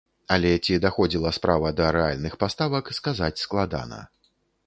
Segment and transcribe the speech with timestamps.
[0.35, 4.03] Але ці даходзіла справа да рэальных паставак сказаць складана.